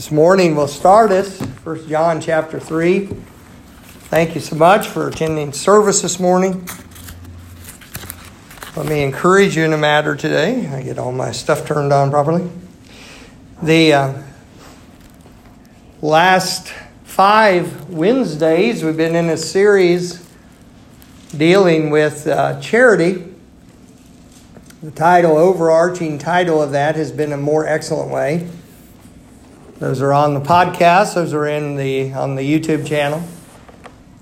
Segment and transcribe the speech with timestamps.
[0.00, 3.04] This morning we'll start it, 1 John chapter 3.
[4.08, 6.66] Thank you so much for attending service this morning.
[8.76, 10.66] Let me encourage you in a matter today.
[10.68, 12.50] I get all my stuff turned on properly.
[13.62, 14.22] The uh,
[16.00, 16.72] last
[17.04, 20.26] five Wednesdays, we've been in a series
[21.36, 23.34] dealing with uh, charity.
[24.82, 28.48] The title, overarching title of that, has been A More Excellent Way.
[29.80, 31.14] Those are on the podcast.
[31.14, 33.22] Those are in the on the YouTube channel.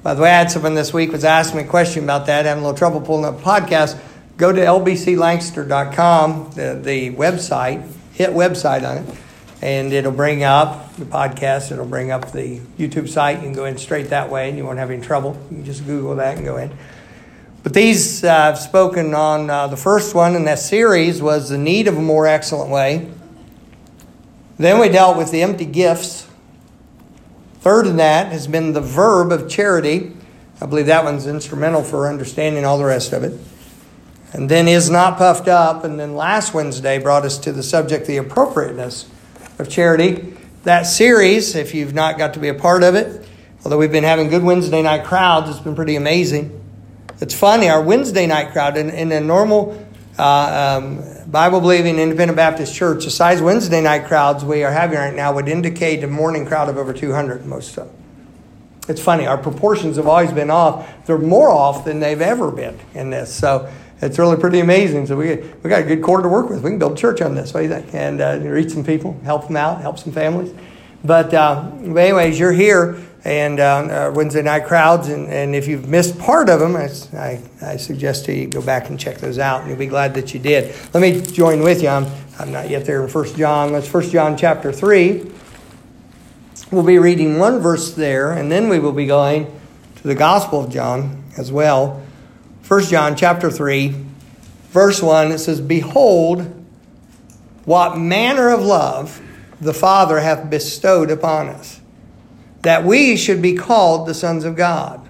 [0.04, 2.44] By the way, I had someone this week was asking me a question about that.
[2.44, 3.98] Having a little trouble pulling up podcast.
[4.36, 7.90] Go to lbclancaster.com, the, the website.
[8.12, 9.18] Hit website on it,
[9.60, 11.72] and it'll bring up the podcast.
[11.72, 13.38] It'll bring up the YouTube site.
[13.38, 15.36] You can go in straight that way, and you won't have any trouble.
[15.50, 16.70] You can just Google that and go in.
[17.64, 19.50] But these uh, I've spoken on.
[19.50, 23.10] Uh, the first one in that series was the need of a more excellent way.
[24.58, 26.26] Then we dealt with the empty gifts.
[27.60, 30.12] Third in that has been the verb of charity.
[30.60, 33.38] I believe that one's instrumental for understanding all the rest of it.
[34.32, 35.84] And then is not puffed up.
[35.84, 39.08] And then last Wednesday brought us to the subject, the appropriateness
[39.58, 40.36] of charity.
[40.64, 43.26] That series, if you've not got to be a part of it,
[43.64, 46.54] although we've been having good Wednesday night crowds, it's been pretty amazing.
[47.20, 49.87] It's funny, our Wednesday night crowd in, in a normal
[50.18, 55.14] um, Bible believing independent Baptist church, the size Wednesday night crowds we are having right
[55.14, 57.94] now would indicate a morning crowd of over 200 most of them.
[58.88, 60.88] It's funny, our proportions have always been off.
[61.06, 63.32] They're more off than they've ever been in this.
[63.32, 65.06] So it's really pretty amazing.
[65.06, 66.62] So we, we got a good core to work with.
[66.62, 67.52] We can build a church on this.
[67.52, 67.94] What do you think?
[67.94, 70.54] And uh, reach some people, help them out, help some families.
[71.04, 75.08] But, uh, but anyways, you're here and uh, Wednesday night crowds.
[75.08, 78.62] And, and if you've missed part of them, I, I, I, suggest to you go
[78.62, 80.74] back and check those out, and you'll be glad that you did.
[80.94, 81.88] Let me join with you.
[81.88, 82.06] I'm,
[82.38, 83.72] I'm not yet there in 1 John.
[83.72, 85.32] That's 1 John chapter 3.
[86.70, 89.46] We'll be reading one verse there, and then we will be going
[89.96, 92.02] to the Gospel of John as well.
[92.66, 93.94] 1 John chapter 3,
[94.68, 96.54] verse 1, it says, Behold,
[97.64, 99.22] what manner of love
[99.60, 101.77] the Father hath bestowed upon us
[102.62, 105.08] that we should be called the sons of God.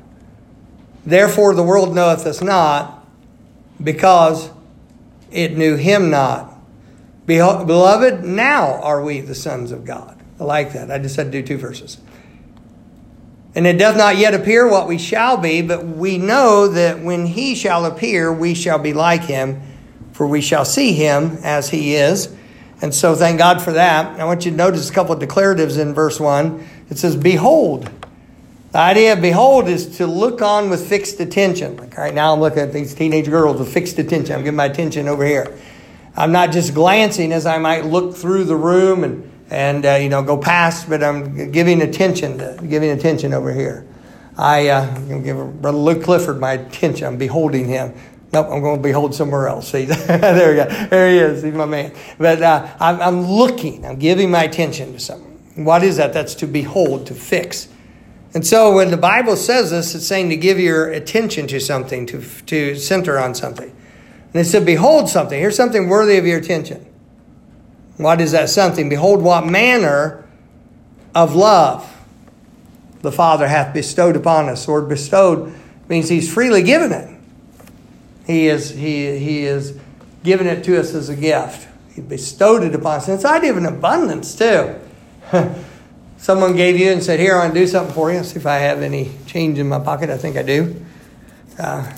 [1.04, 3.06] Therefore, the world knoweth us not,
[3.82, 4.50] because
[5.31, 6.54] it knew him not.
[7.26, 10.19] Beloved, now are we the sons of God.
[10.41, 10.91] I like that.
[10.91, 11.98] I just had to do two verses.
[13.54, 17.26] And it doth not yet appear what we shall be, but we know that when
[17.26, 19.60] he shall appear, we shall be like him,
[20.12, 22.34] for we shall see him as he is.
[22.80, 24.20] And so thank God for that.
[24.20, 26.66] I want you to notice a couple of declaratives in verse 1.
[26.91, 27.91] It says, Behold.
[28.72, 31.78] The idea of behold is to look on with fixed attention.
[31.78, 34.34] Like right now, I'm looking at these teenage girls with fixed attention.
[34.34, 35.56] I'm giving my attention over here.
[36.15, 40.10] I'm not just glancing as I might look through the room and, and uh, you
[40.10, 43.87] know, go past, but I'm giving attention, to, giving attention over here.
[44.37, 47.06] I, uh, I'm going to give Brother Luke Clifford my attention.
[47.06, 47.94] I'm beholding him.
[48.32, 49.72] Nope, I'm going to behold somewhere else.
[49.72, 50.87] See, there we go.
[50.88, 51.43] There he is.
[51.43, 51.94] He's my man.
[52.19, 53.87] But uh, I'm, I'm looking.
[53.87, 55.28] I'm giving my attention to something.
[55.64, 56.12] What is that?
[56.12, 57.69] That's to behold, to fix.
[58.32, 62.06] And so when the Bible says this, it's saying to give your attention to something,
[62.06, 63.68] to, to center on something.
[63.68, 65.38] And it said, Behold something.
[65.38, 66.86] Here's something worthy of your attention.
[67.97, 68.88] What is that something?
[68.88, 70.24] Behold, what manner
[71.12, 71.92] of love
[73.02, 74.66] the Father hath bestowed upon us.
[74.66, 75.52] The word bestowed
[75.88, 77.18] means He's freely given it.
[78.26, 79.76] He is, he, he is
[80.22, 81.66] given it to us as a gift.
[81.92, 83.08] He bestowed it upon us.
[83.08, 84.78] And it's idea of an abundance, too.
[86.19, 88.22] Someone gave you and said, Here, I want to do something for you.
[88.25, 90.11] See if I have any change in my pocket.
[90.11, 90.84] I think I do.
[91.59, 91.93] Uh,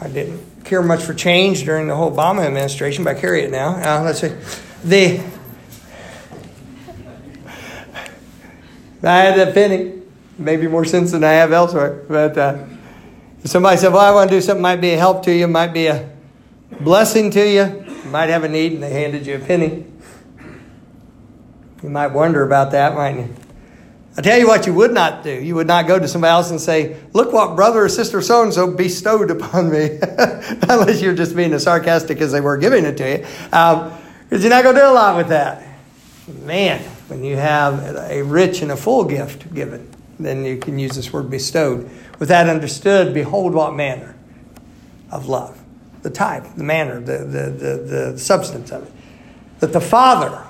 [0.00, 3.50] I didn't care much for change during the whole Obama administration, but I carry it
[3.50, 3.76] now.
[3.76, 4.32] Uh, let's see.
[4.84, 5.22] The
[9.04, 10.00] I had that penny.
[10.38, 12.04] Maybe more sense than I have elsewhere.
[12.08, 12.64] But uh,
[13.44, 15.72] somebody said, Well, I want to do something might be a help to you, might
[15.72, 16.08] be a
[16.80, 19.84] blessing to you, might have a need, and they handed you a penny.
[21.82, 23.36] You might wonder about that, mightn't you?
[24.16, 25.32] I tell you what you would not do.
[25.32, 28.42] You would not go to somebody else and say, Look what brother or sister so
[28.42, 29.98] and so bestowed upon me.
[30.68, 33.18] Unless you're just being as sarcastic as they were giving it to you.
[33.18, 33.90] Because
[34.32, 35.66] um, you're not going to do a lot with that.
[36.42, 39.88] Man, when you have a rich and a full gift given,
[40.20, 41.90] then you can use this word bestowed.
[42.18, 44.14] With that understood, behold what manner
[45.10, 45.58] of love.
[46.02, 48.92] The type, the manner, the, the, the, the substance of it.
[49.60, 50.44] That the Father,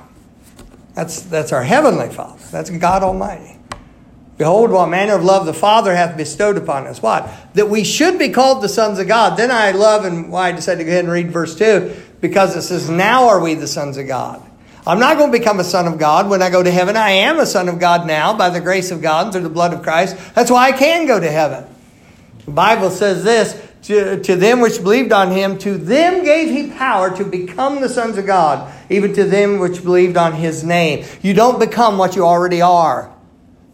[0.95, 2.43] that's, that's our heavenly Father.
[2.51, 3.59] That's God Almighty.
[4.39, 7.01] Behold, what manner of love the Father hath bestowed upon us.
[7.01, 7.31] What?
[7.55, 9.37] That we should be called the sons of God.
[9.37, 12.57] Then I love and why I decided to go ahead and read verse 2 because
[12.57, 14.43] it says, Now are we the sons of God.
[14.85, 16.97] I'm not going to become a son of God when I go to heaven.
[16.97, 19.49] I am a son of God now by the grace of God and through the
[19.49, 20.17] blood of Christ.
[20.35, 21.65] That's why I can go to heaven.
[22.45, 26.71] The Bible says this to, to them which believed on him, to them gave he
[26.71, 31.05] power to become the sons of God, even to them which believed on his name.
[31.21, 33.13] You don't become what you already are.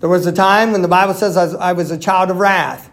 [0.00, 2.38] There was a time when the Bible says I was, I was a child of
[2.38, 2.90] wrath.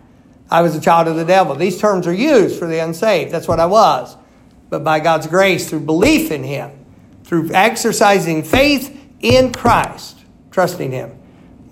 [0.49, 1.55] I was a child of the devil.
[1.55, 3.31] These terms are used for the unsaved.
[3.31, 4.15] That's what I was.
[4.69, 6.71] But by God's grace, through belief in him,
[7.23, 10.19] through exercising faith in Christ,
[10.51, 11.17] trusting him,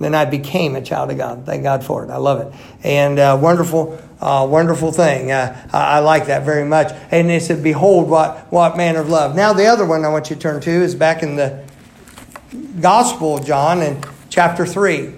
[0.04, 1.46] then I became a child of God.
[1.46, 2.10] Thank God for it.
[2.10, 2.60] I love it.
[2.84, 5.32] And uh, wonderful, uh, wonderful thing.
[5.32, 6.92] Uh, I, I, like that very much.
[7.12, 9.36] And it said, Behold, what, what manner of love.
[9.36, 11.64] Now, the other one I want you to turn to is back in the
[12.82, 15.14] Gospel John in chapter 3.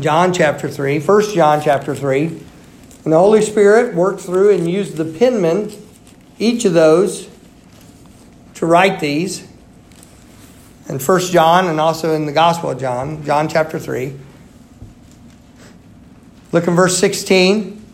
[0.00, 2.26] John chapter 3, 1 John chapter 3.
[2.26, 5.72] And the Holy Spirit worked through and used the penman,
[6.38, 7.30] each of those,
[8.54, 9.48] to write these
[10.88, 14.14] in 1 John and also in the Gospel of John, John chapter 3.
[16.52, 17.84] Look in verse 16.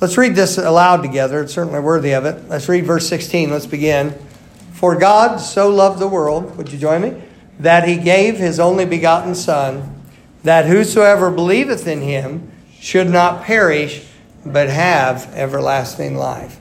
[0.00, 1.42] Let's read this aloud together.
[1.42, 2.48] It's certainly worthy of it.
[2.48, 3.50] Let's read verse 16.
[3.50, 4.14] Let's begin.
[4.72, 7.22] For God so loved the world, would you join me?
[7.60, 10.02] That he gave his only begotten Son,
[10.42, 14.04] that whosoever believeth in him should not perish,
[14.44, 16.58] but have everlasting life.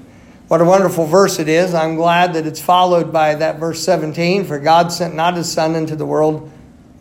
[0.51, 1.73] What a wonderful verse it is.
[1.73, 5.75] I'm glad that it's followed by that verse 17 For God sent not his Son
[5.75, 6.51] into the world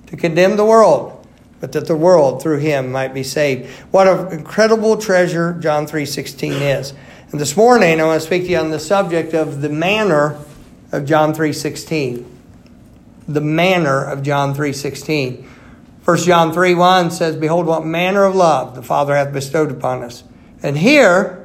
[0.07, 1.27] to condemn the world,
[1.59, 3.69] but that the world through him might be saved.
[3.91, 6.93] What an incredible treasure John 3:16 is.
[7.33, 10.37] And this morning I want to speak to you on the subject of the manner
[10.93, 12.25] of John 3:16.
[13.27, 15.45] The manner of John 3:16.
[16.05, 20.05] 1 John 3 1 says, Behold, what manner of love the Father hath bestowed upon
[20.05, 20.23] us.
[20.63, 21.40] And here,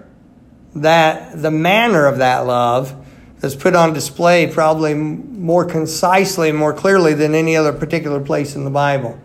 [0.75, 2.94] that the manner of that love
[3.42, 8.56] is put on display probably more concisely and more clearly than any other particular place
[8.56, 9.19] in the Bible.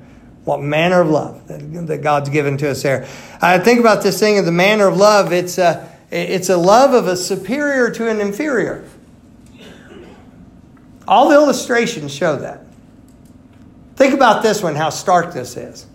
[0.44, 3.06] What manner of love that, God's given to us there.
[3.40, 5.32] I think about this thing of the manner of love.
[5.32, 8.84] It's a, it's a love of a superior to an inferior.
[11.06, 12.64] All the illustrations show that.
[13.96, 15.86] Think about this one, how stark this is.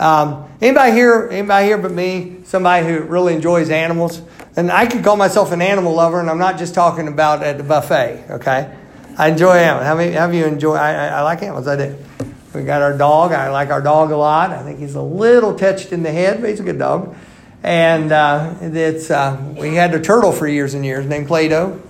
[0.00, 1.28] Um, anybody here?
[1.30, 2.38] Anybody here but me?
[2.44, 4.20] Somebody who really enjoys animals?
[4.56, 7.58] And I could call myself an animal lover, and I'm not just talking about at
[7.58, 8.24] the buffet.
[8.30, 8.72] Okay,
[9.18, 9.86] I enjoy animals.
[9.86, 10.74] How many have you enjoy?
[10.74, 11.66] I, I, I like animals.
[11.66, 11.96] I do.
[12.54, 13.32] We got our dog.
[13.32, 14.50] I like our dog a lot.
[14.50, 17.16] I think he's a little touched in the head, but he's a good dog.
[17.64, 21.80] And uh, it's uh, we had a turtle for years and years named Play-Doh.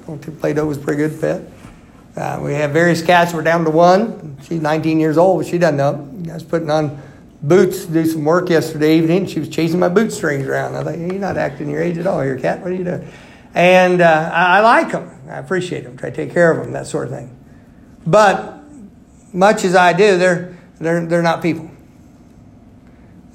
[0.41, 1.43] Play-Doh was a pretty good pet.
[2.17, 3.35] Uh, we have various cats.
[3.35, 4.39] We're down to one.
[4.45, 6.09] She's 19 years old, but she doesn't know.
[6.23, 7.03] Guys putting on
[7.47, 9.27] boots to do some work yesterday evening.
[9.27, 10.77] She was chasing my boot strings around.
[10.77, 12.61] I thought, you're not acting your age at all here, cat.
[12.61, 13.07] What are you doing?
[13.55, 15.11] And uh, I, I, like them.
[15.29, 15.97] I appreciate them.
[15.97, 17.37] Try to take care of them, that sort of thing.
[18.07, 18.61] But
[19.33, 21.71] much as I do, they're, they're, they're not people.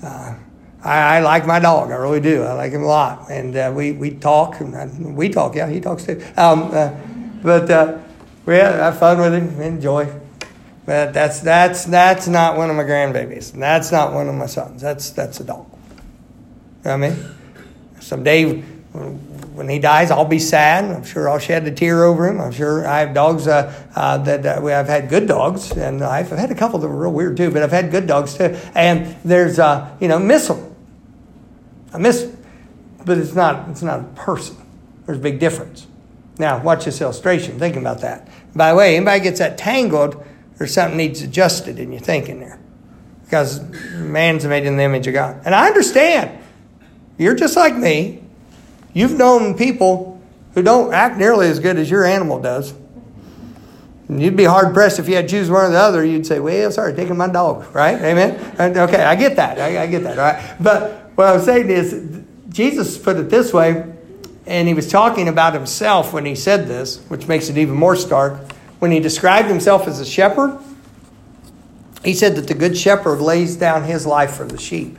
[0.03, 0.35] Uh,
[0.83, 1.91] I, I, like my dog.
[1.91, 2.43] I really do.
[2.43, 3.29] I like him a lot.
[3.29, 4.59] And uh, we, we talk.
[4.59, 5.55] And I, we talk.
[5.55, 6.21] Yeah, he talks too.
[6.35, 6.95] Um, uh,
[7.43, 7.99] but uh,
[8.45, 10.09] we have fun with him, enjoy.
[10.89, 13.51] But that's that's that's not one of my grandbabies.
[13.51, 14.81] That's not one of my sons.
[14.81, 15.67] That's that's a dog.
[15.69, 17.35] You know what I mean,
[17.99, 18.61] someday
[19.53, 20.85] when he dies, I'll be sad.
[20.85, 22.41] I'm sure I'll shed a tear over him.
[22.41, 26.31] I'm sure I have dogs uh, uh, that uh, I've had good dogs, and I've
[26.31, 27.51] had a couple that were real weird too.
[27.51, 28.57] But I've had good dogs too.
[28.73, 30.75] And there's uh, you know miss them.
[31.93, 32.35] I miss, them.
[33.05, 34.57] but it's not it's not a person.
[35.05, 35.85] There's a big difference.
[36.39, 37.59] Now watch this illustration.
[37.59, 38.27] Thinking about that.
[38.55, 40.25] By the way, anybody gets that tangled
[40.59, 42.59] or something needs adjusted in your thinking there.
[43.23, 43.61] Because
[43.93, 45.41] man's made in the image of God.
[45.45, 46.43] And I understand.
[47.17, 48.23] You're just like me.
[48.93, 50.21] You've known people
[50.55, 52.73] who don't act nearly as good as your animal does.
[54.07, 56.03] And you'd be hard pressed if you had to choose one or the other.
[56.03, 58.01] You'd say, "Well, sorry, taking my dog." Right?
[58.01, 58.55] Amen.
[58.59, 59.59] Okay, I get that.
[59.59, 60.17] I, I get that.
[60.17, 60.55] All right.
[60.59, 63.85] But what I'm saying is, Jesus put it this way,
[64.47, 67.95] and he was talking about himself when he said this, which makes it even more
[67.95, 68.41] stark
[68.79, 70.57] when he described himself as a shepherd,
[72.03, 74.97] he said that the good shepherd lays down his life for the sheep.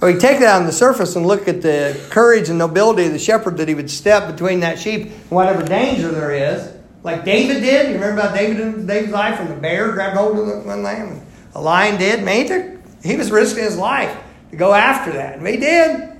[0.00, 3.12] So we take that on the surface and look at the courage and nobility of
[3.12, 6.70] the shepherd that he would step between that sheep and whatever danger there is,
[7.02, 7.88] like David did.
[7.88, 11.26] You remember about David David's life when the bear grabbed hold of one lamb and
[11.54, 12.22] a lion did?
[12.22, 14.14] Man, he, took, he was risking his life
[14.50, 15.38] to go after that.
[15.38, 16.13] And he did.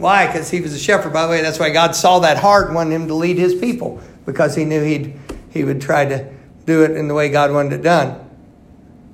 [0.00, 0.26] Why?
[0.26, 1.12] Because he was a shepherd.
[1.12, 3.54] By the way, that's why God saw that heart and wanted him to lead his
[3.54, 5.14] people because he knew he'd,
[5.50, 6.32] he would try to
[6.64, 8.18] do it in the way God wanted it done.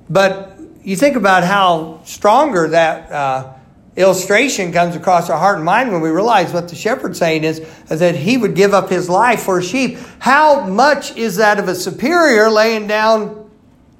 [0.09, 3.53] But you think about how stronger that uh,
[3.97, 7.59] illustration comes across our heart and mind when we realize what the shepherd's saying is,
[7.89, 9.97] is that he would give up his life for a sheep.
[10.19, 13.51] How much is that of a superior laying down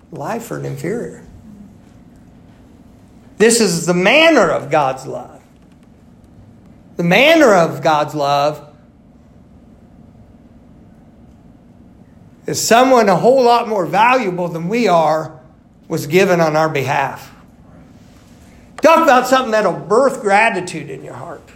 [0.09, 1.27] life for an inferior?
[3.37, 5.36] This is the manner of God's love.
[6.97, 8.67] The manner of God's love
[12.47, 15.39] is someone a whole lot more valuable than we are
[15.87, 17.33] was given on our behalf.
[18.81, 21.47] Talk about something that'll birth gratitude in your heart,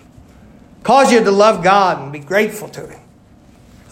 [0.84, 3.00] cause you to love God and be grateful to Him.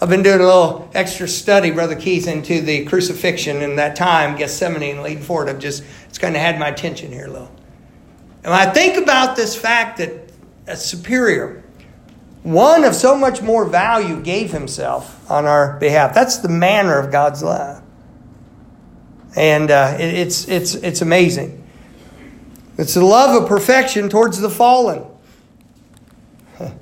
[0.00, 4.36] I've been doing a little extra study, Brother Keith, into the crucifixion in that time,
[4.36, 5.48] Gethsemane and leading forward.
[5.48, 7.50] I've just, it's kind of had my attention here a little.
[8.42, 10.29] And when I think about this fact that
[10.76, 11.62] superior,
[12.42, 16.14] one of so much more value, gave himself on our behalf.
[16.14, 17.82] That's the manner of God's love.
[19.36, 21.62] And uh, it, it's, it's, it's amazing.
[22.78, 25.04] It's the love of perfection towards the fallen.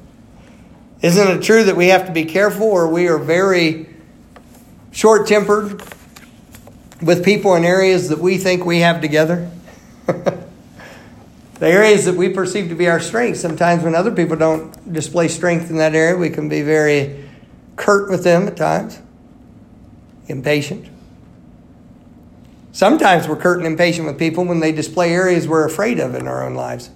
[1.03, 3.89] Isn't it true that we have to be careful or we are very
[4.93, 5.83] short tempered
[7.03, 9.51] with people in areas that we think we have together?
[11.59, 13.41] the areas that we perceive to be our strengths.
[13.41, 17.29] Sometimes when other people don't display strength in that area, we can be very
[17.77, 19.01] curt with them at times,
[20.29, 20.89] impatient.
[22.73, 26.29] Sometimes we're curt and impatient with people when they display areas we're afraid of in
[26.29, 26.91] our own lives.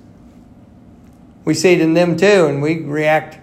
[1.44, 3.38] We see it in them too, and we react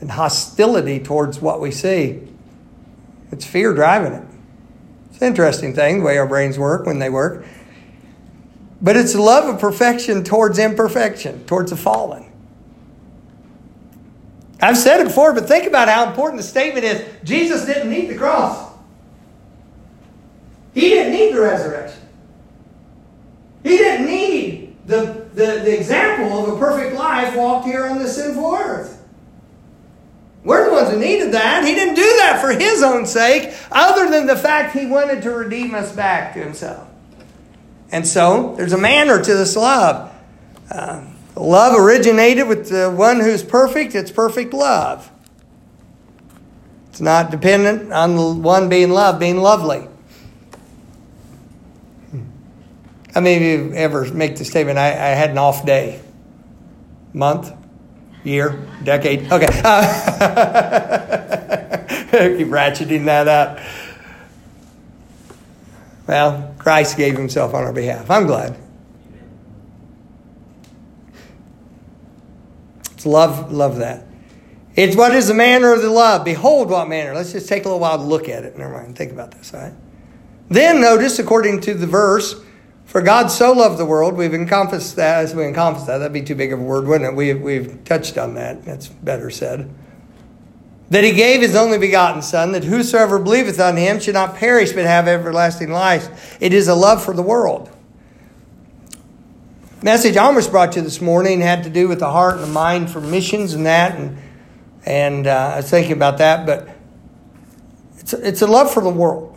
[0.00, 2.20] in hostility towards what we see.
[3.30, 4.24] It's fear driving it.
[5.10, 7.44] It's an interesting thing, the way our brains work when they work.
[8.82, 12.30] But it's a love of perfection towards imperfection, towards the fallen.
[14.60, 17.04] I've said it before, but think about how important the statement is.
[17.24, 18.72] Jesus didn't need the cross.
[20.74, 22.00] He didn't need the resurrection.
[23.62, 28.16] He didn't need the, the, the example of a perfect life walked here on this
[28.16, 29.00] sinful earth.
[30.44, 31.64] We're the ones who needed that.
[31.64, 35.30] He didn't do that for his own sake, other than the fact he wanted to
[35.30, 36.88] redeem us back to himself.
[37.92, 40.10] And so there's a manner to this love.
[40.70, 41.04] Uh,
[41.36, 45.10] love originated with the one who's perfect, it's perfect love.
[46.88, 49.86] It's not dependent on the one being loved, being lovely.
[53.14, 56.00] How many of you ever make the statement, I, I had an off day?
[57.12, 57.52] Month?
[58.24, 58.66] Year?
[58.82, 59.30] Decade?
[59.30, 59.48] Okay.
[59.62, 59.82] Uh,
[62.36, 63.58] keep ratcheting that up.
[66.06, 68.10] Well, Christ gave himself on our behalf.
[68.10, 68.56] I'm glad.
[72.92, 74.06] It's love, love that.
[74.74, 76.24] It's what is the manner of the love?
[76.24, 77.14] Behold, what manner.
[77.14, 78.56] Let's just take a little while to look at it.
[78.56, 78.96] Never mind.
[78.96, 79.74] Think about this, all right?
[80.48, 82.40] Then notice, according to the verse,
[82.84, 85.24] for God so loved the world, we've encompassed that.
[85.24, 87.16] As we encompassed that, that'd be too big of a word, wouldn't it?
[87.16, 88.64] We've, we've touched on that.
[88.64, 89.72] That's better said
[90.92, 94.72] that he gave his only begotten Son, that whosoever believeth on him should not perish
[94.72, 96.36] but have everlasting life.
[96.38, 97.70] It is a love for the world.
[99.82, 102.52] Message I almost brought you this morning had to do with the heart and the
[102.52, 104.18] mind for missions and that, and
[104.84, 106.68] and uh, I was thinking about that, but
[107.96, 109.34] it's a, it's a love for the world.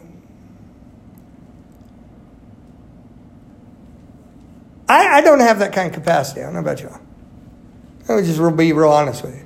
[4.89, 6.41] I, I don't have that kind of capacity.
[6.41, 7.00] I don't know about y'all.
[8.09, 9.44] Let me just be real honest with you.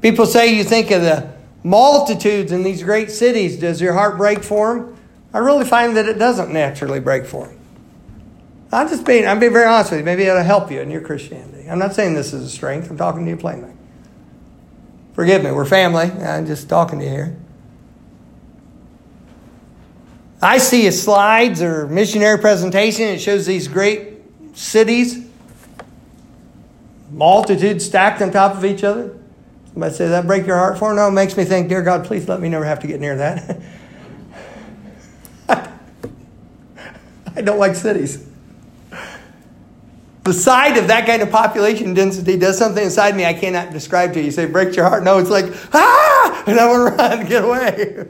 [0.00, 3.56] People say you think of the multitudes in these great cities.
[3.56, 4.96] Does your heart break for them?
[5.34, 7.58] I really find that it doesn't naturally break for them.
[8.70, 10.04] I'm just being, I'm being very honest with you.
[10.04, 11.68] Maybe it'll help you in your Christianity.
[11.68, 12.90] I'm not saying this is a strength.
[12.90, 13.72] I'm talking to you plainly.
[15.14, 16.04] Forgive me, we're family.
[16.04, 17.36] I'm just talking to you here.
[20.40, 23.06] I see a slides or missionary presentation.
[23.06, 24.14] It shows these great
[24.56, 25.26] cities,
[27.10, 29.18] multitudes stacked on top of each other.
[29.72, 30.92] Somebody say, that break your heart for?
[30.94, 33.16] No, it makes me think, dear God, please let me never have to get near
[33.16, 33.60] that.
[37.36, 38.26] I don't like cities.
[40.24, 44.12] The sight of that kind of population density does something inside me I cannot describe
[44.14, 44.26] to you.
[44.26, 45.02] You say, break your heart?
[45.02, 46.44] No, it's like, ah!
[46.46, 48.06] And I want to run, get away.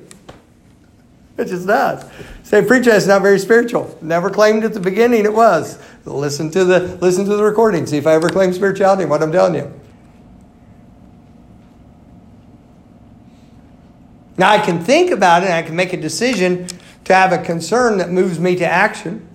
[1.37, 2.05] It just does.
[2.43, 3.97] Say, preacher, that's not very spiritual.
[4.03, 5.79] Never claimed at the beginning it was.
[6.05, 7.87] Listen to the listen to the recording.
[7.87, 9.05] See if I ever claim spirituality.
[9.05, 9.73] What I'm telling you.
[14.39, 16.69] Now, I can think about it and I can make a decision
[17.05, 19.29] to have a concern that moves me to action,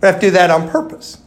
[0.00, 1.18] but I have to do that on purpose.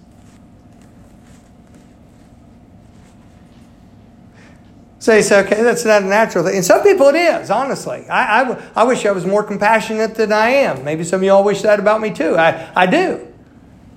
[5.00, 6.58] So you say, okay, that's not a natural thing.
[6.58, 8.08] And some people it is, honestly.
[8.08, 10.84] I, I, I wish I was more compassionate than I am.
[10.84, 12.38] Maybe some of y'all wish that about me too.
[12.38, 13.28] I, I do.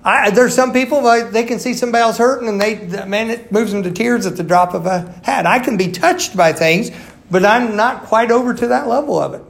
[0.02, 3.52] I, there's some people like, they can see somebody else hurting and they man it
[3.52, 5.46] moves them to tears at the drop of a hat.
[5.46, 6.90] I can be touched by things,
[7.30, 9.42] but I'm not quite over to that level of it.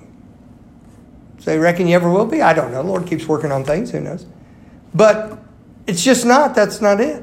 [1.41, 2.41] So you reckon you ever will be?
[2.41, 2.83] I don't know.
[2.83, 3.91] The Lord keeps working on things.
[3.91, 4.25] Who knows?
[4.95, 5.39] But
[5.87, 6.55] it's just not.
[6.55, 7.23] That's not it.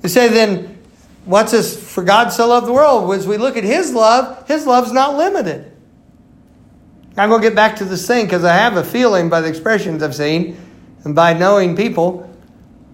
[0.00, 0.78] They say then,
[1.24, 1.92] what's this?
[1.92, 3.12] For God so loved the world.
[3.12, 5.70] As we look at His love, His love's not limited.
[7.18, 9.48] I'm going to get back to this thing because I have a feeling by the
[9.48, 10.56] expressions I've seen
[11.04, 12.32] and by knowing people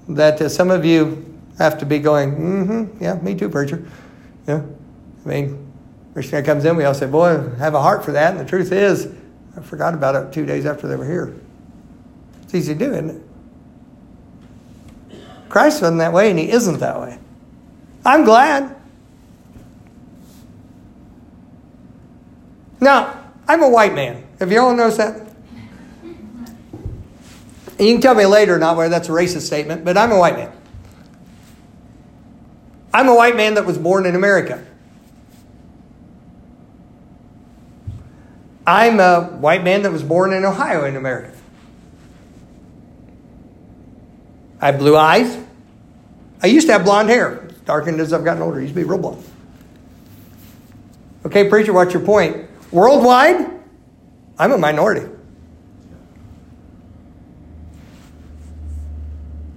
[0.08, 3.86] that uh, some of you have to be going, mm-hmm, yeah, me too, preacher.
[4.46, 4.62] Yeah.
[5.24, 5.72] I mean,
[6.14, 8.32] guy comes in, we all say, boy, have a heart for that.
[8.32, 9.12] And the truth is,
[9.56, 11.34] I forgot about it two days after they were here.
[12.42, 13.22] It's easy to do, isn't it?
[15.48, 17.18] Christ wasn't that way, and he isn't that way.
[18.04, 18.74] I'm glad.
[22.80, 24.24] Now, I'm a white man.
[24.40, 25.24] Have you all noticed that?
[27.78, 30.36] You can tell me later not where that's a racist statement, but I'm a white
[30.36, 30.52] man.
[32.94, 34.64] I'm a white man that was born in America.
[38.64, 41.32] I'm a white man that was born in Ohio in America.
[44.60, 45.36] I have blue eyes.
[46.40, 47.48] I used to have blonde hair.
[47.64, 48.58] darkened as I've gotten older.
[48.58, 49.24] I used to be real blonde.
[51.26, 52.48] Okay, preacher, what's your point?
[52.70, 53.50] Worldwide,
[54.38, 55.08] I'm a minority.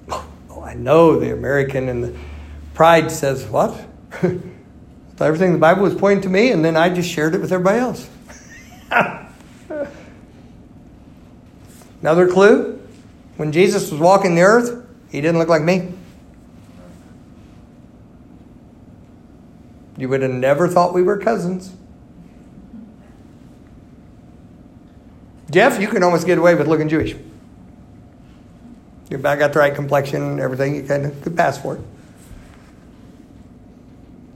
[0.09, 2.17] Oh, I know the American and the
[2.77, 3.75] pride says, What?
[5.19, 7.79] Everything the Bible was pointing to me, and then I just shared it with everybody
[7.79, 8.07] else.
[12.01, 12.79] Another clue
[13.37, 15.91] when Jesus was walking the earth, he didn't look like me.
[19.97, 21.73] You would have never thought we were cousins.
[25.49, 27.15] Jeff, you can almost get away with looking Jewish.
[29.09, 31.81] You've got the right complexion and everything, you of could pass for it.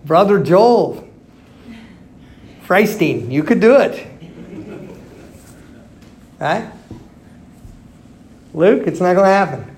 [0.05, 1.07] Brother Joel,
[2.65, 4.07] Freistine, you could do it.
[6.39, 6.71] Right?
[8.53, 9.75] Luke, it's not going to happen.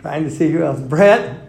[0.00, 0.80] Trying to see who else.
[0.80, 1.48] Brett,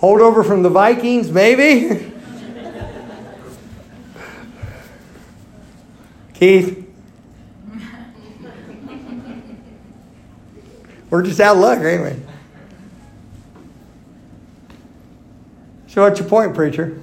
[0.00, 2.12] Holdover from the Vikings, maybe?
[6.34, 6.87] Keith?
[11.10, 12.22] We're just out of luck, ain't we?
[15.88, 17.00] So, what's your point, preacher?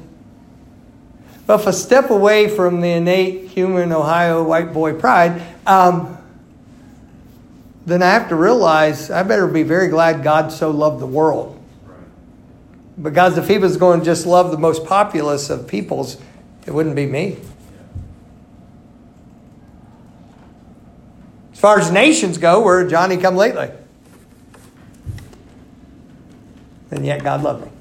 [1.47, 6.17] Well, if I step away from the innate human Ohio white boy pride, um,
[7.85, 11.55] then I have to realize I better be very glad God so loved the world
[13.01, 16.17] because if he was going to just love the most populous of peoples,
[16.65, 17.37] it wouldn't be me.
[21.53, 23.71] As far as nations go, we're Johnny come lately.
[26.91, 27.71] And yet God loved me.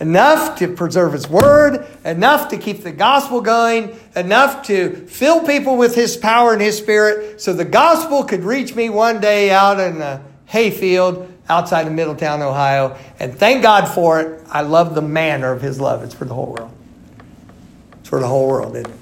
[0.00, 5.76] Enough to preserve his word, enough to keep the gospel going, enough to fill people
[5.76, 9.78] with his power and his spirit so the gospel could reach me one day out
[9.78, 12.96] in a hayfield outside of Middletown, Ohio.
[13.18, 14.42] And thank God for it.
[14.48, 16.02] I love the manner of his love.
[16.02, 16.72] It's for the whole world.
[18.00, 18.96] It's for the whole world, isn't it?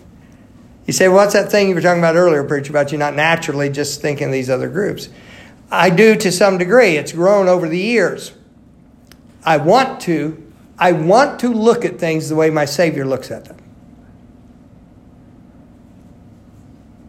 [0.87, 3.15] You say, well, what's that thing you were talking about earlier, preacher, about you not
[3.15, 5.09] naturally just thinking these other groups?
[5.71, 6.97] I do to some degree.
[6.97, 8.33] It's grown over the years.
[9.45, 10.53] I want to.
[10.79, 13.59] I want to look at things the way my Savior looks at them.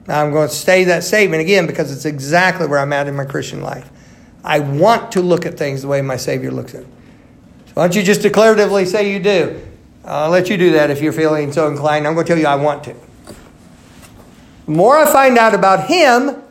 [0.07, 3.15] Now, I'm going to say that statement again because it's exactly where I'm at in
[3.15, 3.89] my Christian life.
[4.43, 6.91] I want to look at things the way my Savior looks at them.
[7.67, 9.65] So why don't you just declaratively say you do?
[10.03, 12.05] I'll let you do that if you're feeling so inclined.
[12.05, 12.95] I'm going to tell you I want to.
[14.65, 16.41] The more I find out about Him,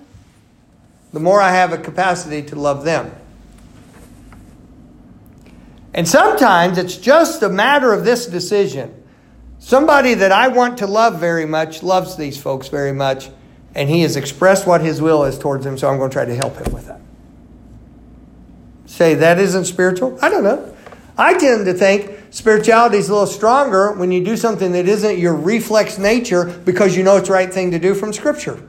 [1.12, 3.14] the more I have a capacity to love them.
[5.94, 9.02] And sometimes it's just a matter of this decision.
[9.58, 13.30] Somebody that I want to love very much loves these folks very much,
[13.74, 16.24] and he has expressed what his will is towards them, so I'm going to try
[16.24, 17.02] to help him with that
[18.92, 20.18] say that isn't spiritual?
[20.22, 20.76] I don't know.
[21.16, 25.18] I tend to think spirituality is a little stronger when you do something that isn't
[25.18, 28.62] your reflex nature because you know it's the right thing to do from Scripture.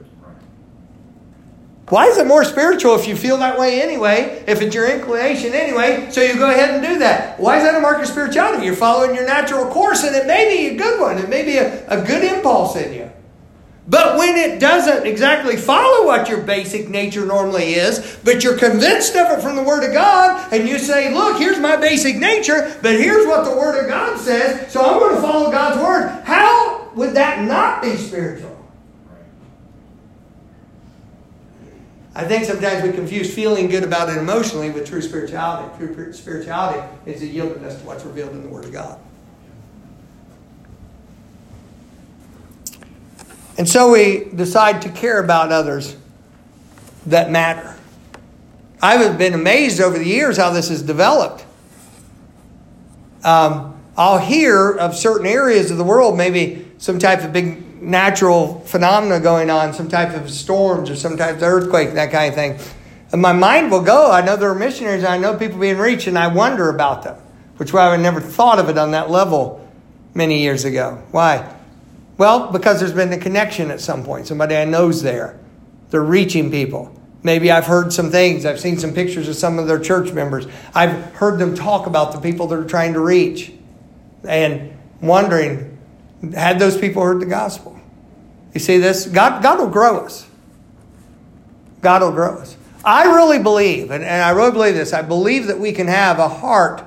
[1.88, 5.52] Why is it more spiritual if you feel that way anyway, if it's your inclination
[5.52, 7.38] anyway, so you go ahead and do that?
[7.38, 8.64] Why is that a mark of spirituality?
[8.64, 11.18] You're following your natural course, and it may be a good one.
[11.18, 13.10] It may be a, a good impulse in you.
[13.86, 19.14] But when it doesn't exactly follow what your basic nature normally is, but you're convinced
[19.14, 22.78] of it from the Word of God, and you say, Look, here's my basic nature,
[22.80, 26.22] but here's what the Word of God says, so I'm going to follow God's Word.
[26.24, 28.53] How would that not be spiritual?
[32.16, 35.76] I think sometimes we confuse feeling good about it emotionally with true spirituality.
[35.76, 39.00] True spirituality is a yieldedness to what's revealed in the Word of God.
[43.58, 45.96] And so we decide to care about others
[47.06, 47.76] that matter.
[48.80, 51.44] I've been amazed over the years how this has developed.
[53.24, 58.60] Um, I'll hear of certain areas of the world, maybe some type of big natural
[58.60, 62.34] phenomena going on, some type of storms or some type of earthquake, that kind of
[62.34, 62.58] thing.
[63.12, 64.10] And my mind will go.
[64.10, 67.16] I know there are missionaries, I know people being reached, and I wonder about them,
[67.58, 69.68] which why I never thought of it on that level
[70.14, 71.02] many years ago.
[71.10, 71.54] Why?
[72.16, 74.26] Well, because there's been a connection at some point.
[74.26, 75.38] Somebody I know's there.
[75.90, 76.98] They're reaching people.
[77.22, 78.44] Maybe I've heard some things.
[78.44, 80.46] I've seen some pictures of some of their church members.
[80.74, 83.52] I've heard them talk about the people they're trying to reach
[84.26, 85.73] and wondering,
[86.32, 87.78] had those people heard the gospel?
[88.52, 89.06] You see this?
[89.06, 90.26] God, God will grow us.
[91.80, 92.56] God will grow us.
[92.84, 96.18] I really believe, and, and I really believe this, I believe that we can have
[96.18, 96.82] a heart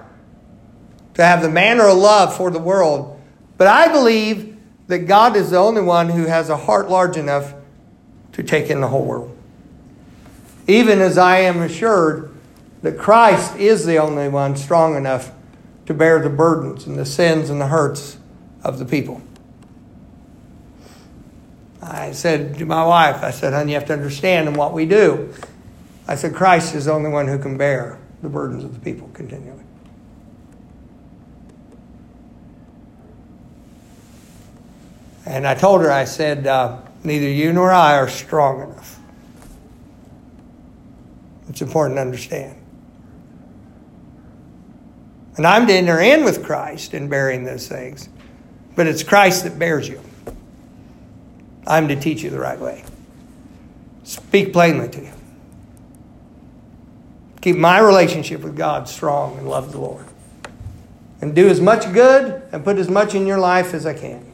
[1.16, 3.20] to have the manner of love for the world.
[3.58, 7.54] But I believe that God is the only one who has a heart large enough
[8.34, 9.36] to take in the whole world.
[10.68, 12.32] Even as I am assured
[12.84, 15.32] that Christ is the only one strong enough
[15.88, 18.18] to bear the burdens and the sins and the hurts
[18.64, 19.22] of the people.
[21.90, 24.86] I said to my wife, I said, honey, you have to understand in what we
[24.86, 25.34] do.
[26.08, 29.10] I said, Christ is the only one who can bear the burdens of the people
[29.14, 29.64] continually.
[35.26, 39.00] And I told her, I said, uh, neither you nor I are strong enough.
[41.50, 42.56] It's important to understand.
[45.38, 48.10] And I'm to enter in with Christ in bearing those things,
[48.76, 50.02] but it's Christ that bears you.
[51.68, 52.84] I'm to teach you the right way.
[54.04, 55.12] Speak plainly to you.
[57.42, 60.06] Keep my relationship with God strong and love the Lord.
[61.22, 64.26] And do as much good and put as much in your life as I can.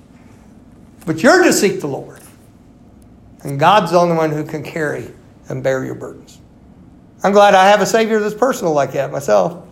[1.05, 2.21] But you're to seek the Lord.
[3.41, 5.11] And God's the only one who can carry
[5.49, 6.39] and bear your burdens.
[7.23, 9.65] I'm glad I have a Savior that's personal like that myself.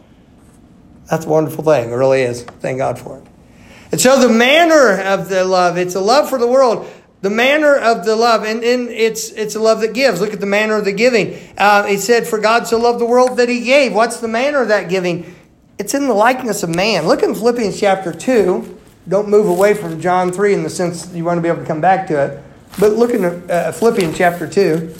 [1.10, 1.92] That's a wonderful thing.
[1.92, 2.44] It really is.
[2.44, 3.26] Thank God for it.
[3.92, 6.90] And so the manner of the love, it's a love for the world.
[7.22, 10.22] The manner of the love, and, and it's it's a love that gives.
[10.22, 11.40] Look at the manner of the giving.
[11.58, 14.62] Uh, it said, "For God so loved the world that He gave." What's the manner
[14.62, 15.36] of that giving?
[15.78, 17.08] It's in the likeness of man.
[17.08, 21.26] Look in Philippians chapter two don't move away from John 3 in the sense you
[21.26, 22.44] want to be able to come back to it.
[22.80, 24.96] But look in uh, Philippians chapter 2.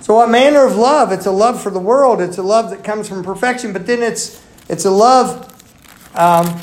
[0.00, 1.10] So, what manner of love?
[1.10, 2.20] It's a love for the world.
[2.20, 5.52] It's a love that comes from perfection, but then it's, it's a love
[6.14, 6.60] um,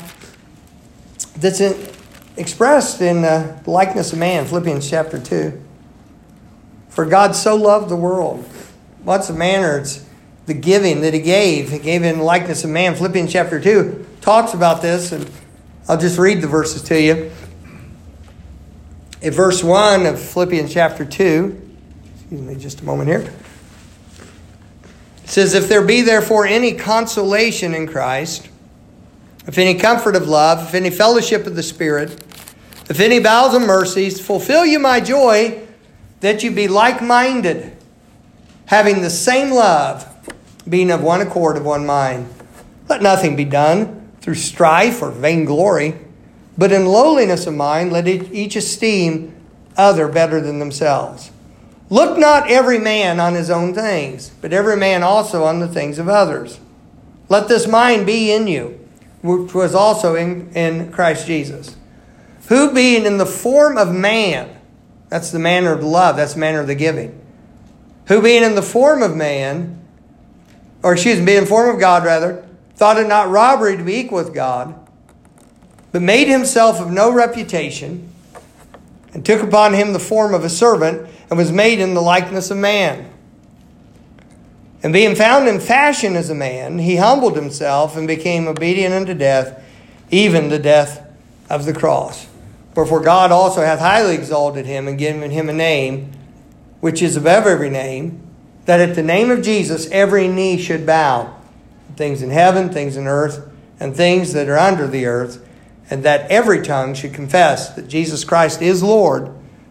[1.36, 1.93] that's in,
[2.36, 4.46] expressed in uh, the likeness of man.
[4.46, 5.60] Philippians chapter 2.
[6.88, 8.44] For God so loved the world.
[9.02, 9.78] What's the manner?
[9.78, 10.04] It's
[10.46, 11.70] the giving that He gave.
[11.70, 12.94] He gave in the likeness of man.
[12.94, 15.30] Philippians chapter 2 talks about this and
[15.88, 17.30] I'll just read the verses to you.
[19.20, 21.60] In verse 1 of Philippians chapter 2,
[22.14, 23.32] excuse me just a moment here.
[25.24, 28.48] It says, If there be therefore any consolation in Christ,
[29.46, 32.12] if any comfort of love, if any fellowship of the Spirit,
[32.88, 35.66] if any bowels of mercies, fulfill you my joy
[36.20, 37.76] that you be like minded,
[38.66, 40.08] having the same love,
[40.68, 42.28] being of one accord, of one mind.
[42.88, 45.98] Let nothing be done through strife or vainglory,
[46.56, 49.34] but in lowliness of mind let each esteem
[49.76, 51.30] other better than themselves.
[51.90, 55.98] Look not every man on his own things, but every man also on the things
[55.98, 56.58] of others.
[57.28, 58.83] Let this mind be in you,
[59.24, 61.74] which was also in, in Christ Jesus,
[62.48, 64.54] who being in the form of man,
[65.08, 67.18] that's the manner of love, that's the manner of the giving,
[68.08, 69.82] who being in the form of man,
[70.82, 73.82] or excuse me, being in the form of God rather, thought it not robbery to
[73.82, 74.78] be equal with God,
[75.90, 78.12] but made himself of no reputation,
[79.14, 82.50] and took upon him the form of a servant, and was made in the likeness
[82.50, 83.10] of man.
[84.84, 89.14] And being found in fashion as a man, he humbled himself and became obedient unto
[89.14, 89.64] death,
[90.10, 91.10] even the death
[91.48, 92.26] of the cross.
[92.76, 96.12] Wherefore God also hath highly exalted him and given him a name
[96.80, 98.20] which is above every name,
[98.66, 101.34] that at the name of Jesus every knee should bow
[101.96, 103.48] things in heaven, things in earth,
[103.80, 105.48] and things that are under the earth,
[105.88, 109.30] and that every tongue should confess that Jesus Christ is Lord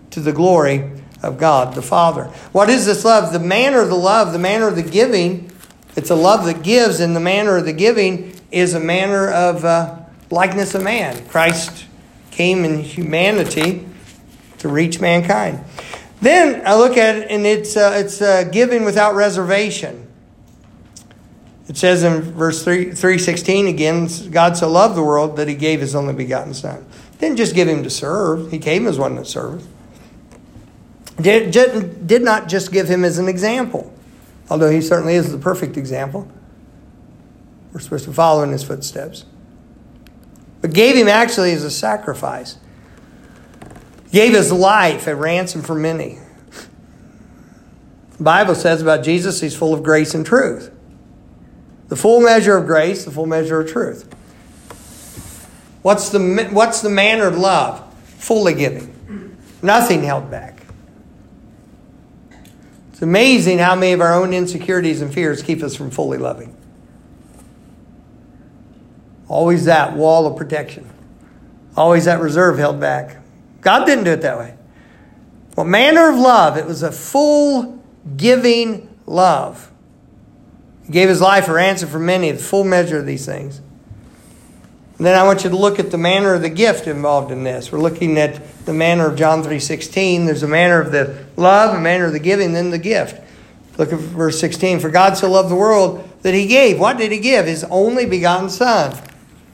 [0.09, 2.25] to the glory of God the Father.
[2.51, 3.33] What is this love?
[3.33, 5.49] The manner of the love, the manner of the giving,
[5.95, 9.63] it's a love that gives, and the manner of the giving is a manner of
[9.63, 11.27] uh, likeness of man.
[11.27, 11.85] Christ
[12.31, 13.85] came in humanity
[14.59, 15.63] to reach mankind.
[16.21, 20.07] Then I look at it, and it's, uh, it's uh, giving without reservation.
[21.67, 25.79] It says in verse 3, 316 again, God so loved the world that he gave
[25.79, 26.85] his only begotten Son.
[27.19, 29.65] Didn't just give him to serve, he came as one that serves.
[31.21, 33.93] Did, did not just give him as an example,
[34.49, 36.27] although he certainly is the perfect example.
[37.71, 39.25] We're supposed to follow in his footsteps.
[40.61, 42.57] But gave him actually as a sacrifice.
[44.11, 46.19] Gave his life a ransom for many.
[48.17, 50.71] The Bible says about Jesus, he's full of grace and truth.
[51.89, 54.07] The full measure of grace, the full measure of truth.
[55.81, 57.93] What's the, what's the manner of love?
[58.05, 59.37] Fully giving.
[59.61, 60.52] Nothing held back.
[63.03, 66.55] It's amazing how many of our own insecurities and fears keep us from fully loving.
[69.27, 70.89] Always that wall of protection.
[71.75, 73.17] Always that reserve held back.
[73.59, 74.55] God didn't do it that way.
[75.55, 76.55] What manner of love?
[76.55, 77.83] It was a full
[78.15, 79.69] giving love.
[80.85, 83.59] He gave his life a ransom for many, the full measure of these things.
[84.97, 87.43] And then I want you to look at the manner of the gift involved in
[87.43, 87.71] this.
[87.71, 90.25] We're looking at the manner of John 3.16.
[90.25, 93.19] There's a manner of the love, a manner of the giving, then the gift.
[93.77, 94.79] Look at verse 16.
[94.79, 96.79] For God so loved the world that he gave.
[96.79, 97.47] What did he give?
[97.47, 98.95] His only begotten Son.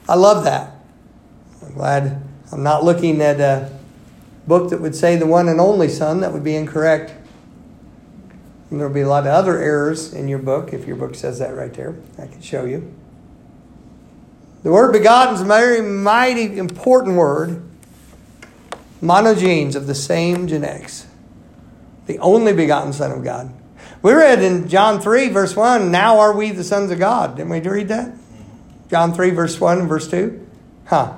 [0.06, 0.74] I love that.
[1.62, 2.22] I'm glad
[2.52, 3.72] I'm not looking at a
[4.46, 6.20] book that would say the one and only Son.
[6.20, 7.14] That would be incorrect.
[8.70, 11.38] And there'll be a lot of other errors in your book if your book says
[11.38, 11.96] that right there.
[12.18, 12.94] I can show you.
[14.62, 17.62] The word begotten is a very mighty important word.
[19.02, 21.06] Monogenes of the same genetics.
[22.06, 23.52] The only begotten Son of God.
[24.02, 27.36] We read in John 3, verse 1, now are we the sons of God.
[27.36, 28.14] Didn't we read that?
[28.90, 30.46] John 3, verse 1 and verse 2?
[30.86, 31.14] Huh.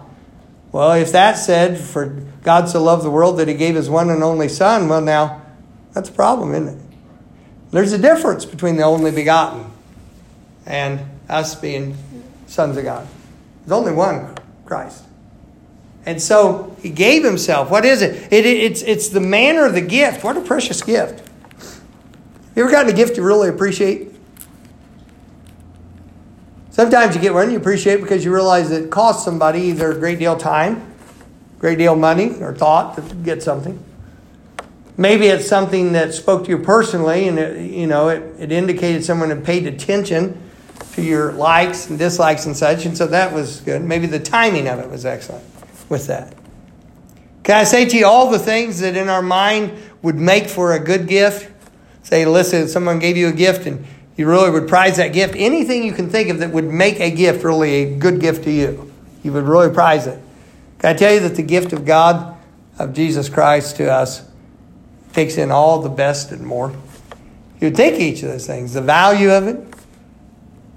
[0.70, 2.06] Well, if that said, for
[2.42, 5.42] God so loved the world that he gave his one and only Son, well, now,
[5.92, 6.84] that's a problem, isn't it?
[7.70, 9.70] There's a difference between the only begotten
[10.66, 11.96] and us being
[12.46, 13.08] sons of God.
[13.64, 15.04] There's only one Christ.
[16.04, 17.70] And so he gave himself.
[17.70, 18.32] What is it?
[18.32, 20.24] it, it's, it's the manner of the gift.
[20.24, 21.28] What a precious gift.
[22.56, 24.12] You ever gotten a gift you really appreciate?
[26.70, 30.18] Sometimes you get one you appreciate because you realize it costs somebody either a great
[30.18, 30.94] deal of time,
[31.56, 33.82] a great deal of money, or thought to get something.
[34.96, 39.04] Maybe it's something that spoke to you personally and it, you know it, it indicated
[39.04, 40.41] someone had paid attention
[40.92, 42.84] to your likes and dislikes and such.
[42.84, 43.82] And so that was good.
[43.82, 45.44] Maybe the timing of it was excellent
[45.88, 46.34] with that.
[47.42, 50.72] Can I say to you all the things that in our mind would make for
[50.72, 51.50] a good gift?
[52.02, 53.84] Say, listen, someone gave you a gift and
[54.16, 55.34] you really would prize that gift.
[55.36, 58.50] Anything you can think of that would make a gift really a good gift to
[58.50, 60.20] you, you would really prize it.
[60.78, 62.36] Can I tell you that the gift of God,
[62.78, 64.28] of Jesus Christ to us,
[65.12, 66.70] takes in all the best and more?
[67.60, 69.71] You would take each of those things the value of it,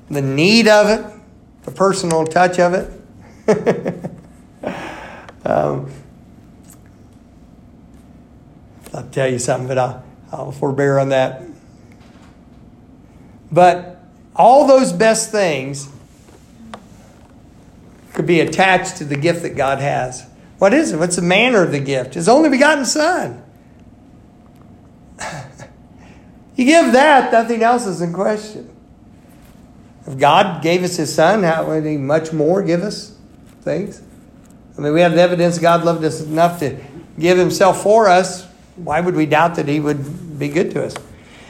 [0.10, 1.06] the need of it,
[1.64, 2.92] the personal touch of it.
[5.46, 5.92] um,
[8.94, 11.44] I'll tell you something, but I'll, I'll forbear on that.
[13.52, 14.02] But
[14.36, 15.90] all those best things
[18.14, 20.28] could be attached to the gift that God has.
[20.58, 20.98] What is it?
[20.98, 22.14] What's the manner of the gift?
[22.14, 23.44] His only begotten Son.
[26.56, 28.75] you give that, nothing else is in question.
[30.08, 33.16] If God gave us His Son, how would He much more give us
[33.62, 34.02] things?
[34.78, 36.78] I mean, we have the evidence God loved us enough to
[37.18, 38.46] give Himself for us.
[38.76, 40.96] Why would we doubt that He would be good to us?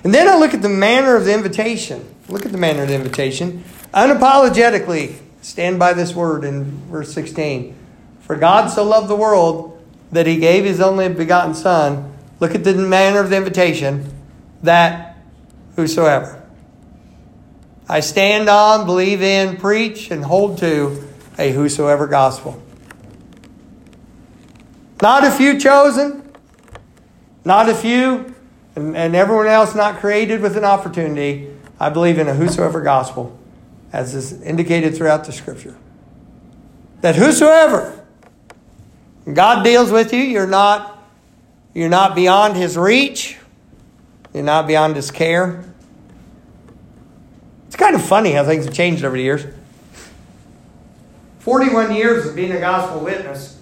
[0.04, 2.13] And then I look at the manner of the invitation.
[2.30, 3.63] Look at the manner of the invitation.
[3.94, 7.76] Unapologetically, stand by this word in verse 16.
[8.22, 12.13] For God so loved the world that He gave His only begotten Son.
[12.39, 14.12] Look at the manner of the invitation
[14.62, 15.18] that
[15.76, 16.44] whosoever.
[17.88, 22.62] I stand on, believe in, preach, and hold to a whosoever gospel.
[25.02, 26.32] Not a few chosen,
[27.43, 28.34] not a few,
[28.76, 31.52] and, and everyone else not created with an opportunity.
[31.80, 33.38] I believe in a whosoever gospel,
[33.93, 35.78] as is indicated throughout the scripture.
[37.02, 38.04] That whosoever,
[39.32, 41.04] God deals with you, you're not,
[41.74, 43.38] you're not beyond his reach,
[44.34, 45.65] you're not beyond his care.
[47.75, 49.45] It's kind of funny how things have changed over the years.
[51.39, 53.61] 41 years of being a gospel witness.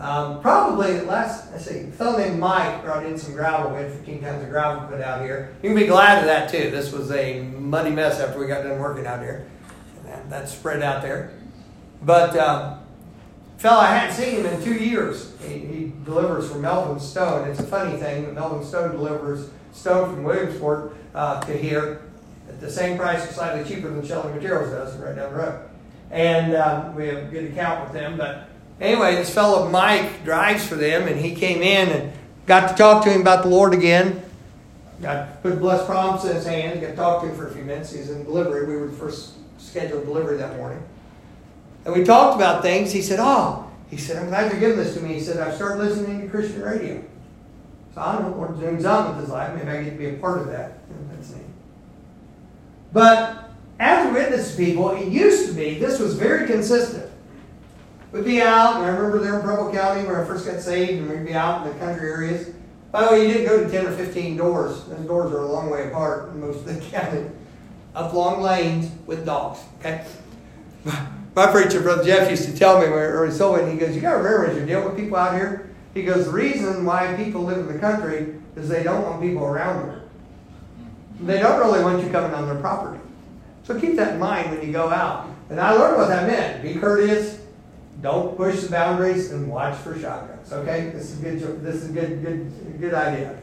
[0.00, 3.70] Um, probably last, I see, a fellow named Mike brought in some gravel.
[3.70, 5.54] We had 15 tons of gravel put out here.
[5.62, 6.72] You can be glad of that too.
[6.72, 9.48] This was a muddy mess after we got done working out here.
[10.06, 11.30] That, that's spread out there.
[12.02, 12.80] But um,
[13.58, 15.40] fellow I hadn't seen him in two years.
[15.46, 17.48] He, he, delivers from Melvin Stone.
[17.48, 22.02] It's a funny thing that Melvin Stone delivers stone from Williamsport uh, to here
[22.48, 25.68] at the same price, slightly cheaper than Shelly Materials does, right down the road.
[26.10, 28.16] And um, we have a good account with them.
[28.16, 28.48] But
[28.80, 32.12] anyway, this fellow Mike drives for them, and he came in and
[32.46, 34.22] got to talk to him about the Lord again.
[35.02, 36.80] Got put blessed promise in his hand.
[36.80, 37.92] Got to talk to him for a few minutes.
[37.92, 38.66] He's in delivery.
[38.66, 40.82] We were the first scheduled delivery that morning.
[41.84, 42.92] And we talked about things.
[42.92, 45.14] He said, Oh, he said, I'm glad you're giving this to me.
[45.14, 47.02] He said, I've started listening to Christian radio.
[47.94, 49.54] So I don't know what Zoom's on with his life.
[49.54, 50.78] Maybe I get to be a part of that.
[51.10, 51.44] That's neat.
[52.92, 57.10] But as we witness to people, it used to be, this was very consistent.
[58.10, 61.02] We'd be out, and I remember there in Preble County where I first got saved,
[61.02, 62.54] and we'd be out in the country areas.
[62.90, 64.84] By the way, you didn't go to 10 or 15 doors.
[64.84, 67.28] Those doors are a long way apart in most of the county.
[67.94, 70.04] Up long lanes with dogs, okay?
[71.34, 74.00] My preacher, Brother Jeff, used to tell me, when he told me, he goes, You
[74.00, 77.14] got to remember, as you deal with people out here, he goes, The reason why
[77.14, 80.00] people live in the country is they don't want people around them.
[81.20, 83.00] They don't really want you coming on their property.
[83.62, 85.28] So keep that in mind when you go out.
[85.48, 86.62] And I learned what that meant.
[86.62, 87.40] Be courteous,
[88.02, 90.52] don't push the boundaries, and watch for shotguns.
[90.52, 91.62] Okay, this is good.
[91.62, 92.22] This is good.
[92.22, 92.80] Good.
[92.80, 93.38] Good idea.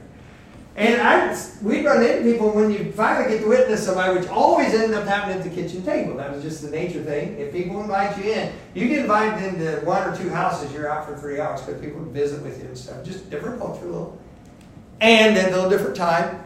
[0.76, 4.74] And I, we run into people when you finally get to witness somebody, which always
[4.74, 6.16] ended up happening at the kitchen table.
[6.16, 7.38] That was just the nature thing.
[7.38, 11.06] If people invite you in, you get invited into one or two houses, you're out
[11.06, 13.04] for three hours because people visit with you and stuff.
[13.04, 14.18] Just different culture, little,
[15.02, 16.42] and at a little different time.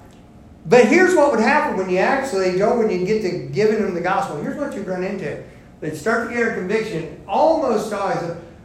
[0.66, 3.94] But here's what would happen when you actually go when you get to giving them
[3.94, 4.42] the gospel.
[4.42, 5.44] Here's what you run into.
[5.82, 7.24] They'd start to get a conviction.
[7.28, 8.18] Almost always,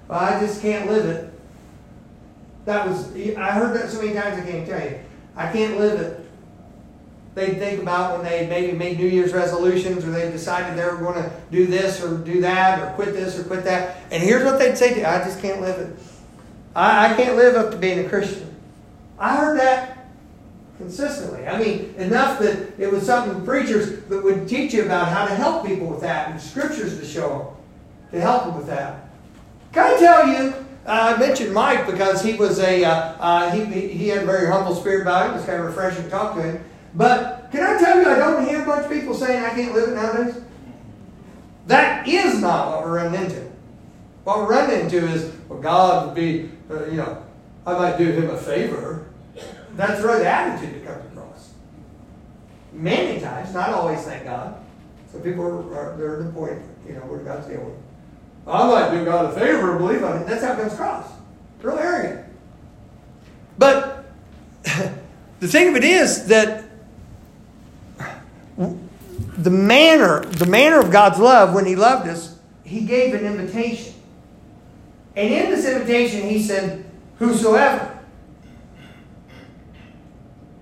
[0.08, 1.32] well, I just can't live it.
[2.64, 5.00] That was I heard that so many times I can't tell you.
[5.40, 6.20] I can't live it.
[7.34, 10.98] They think about when they maybe made New Year's resolutions or they decided they were
[10.98, 14.02] going to do this or do that or quit this or quit that.
[14.10, 15.96] And here's what they'd say to you I just can't live it.
[16.76, 18.54] I, I can't live up to being a Christian.
[19.18, 20.08] I heard that
[20.76, 21.46] consistently.
[21.46, 25.34] I mean, enough that it was something preachers that would teach you about how to
[25.34, 27.56] help people with that and scriptures to show them
[28.10, 29.08] to help them with that.
[29.72, 30.66] Can I tell you?
[30.86, 34.50] Uh, I mentioned Mike because he was a uh, uh, he, he had a very
[34.50, 35.32] humble spirit about him.
[35.32, 36.64] It was kind of refreshing to talk to him.
[36.94, 39.94] But can I tell you, I don't hear much people saying I can't live it
[39.94, 40.42] nowadays.
[41.66, 43.50] That is not what we're running into.
[44.24, 47.24] What we're running into is, well, God would be, uh, you know,
[47.66, 49.06] I might do him a favor.
[49.76, 51.52] That's the attitude that comes across.
[52.72, 54.56] Many times, not always, thank God.
[55.12, 57.76] So people are, are they're at the point, you know, where God's dealing with.
[58.46, 60.26] I might do God a favor, and believe on it.
[60.26, 61.10] That's how it comes across.
[61.62, 62.26] Real arrogant.
[63.58, 64.10] But
[64.62, 66.64] the thing of it is that
[68.56, 73.94] the manner, the manner of God's love when He loved us, He gave an invitation.
[75.16, 76.84] And in this invitation, He said,
[77.18, 77.98] Whosoever.